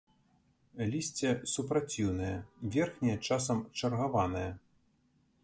[0.93, 2.31] Лісце супраціўнае,
[2.77, 4.49] верхняе часам чаргаванае.